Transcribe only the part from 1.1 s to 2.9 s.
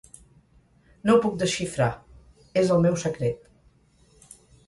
ho puc desxifrar". "És el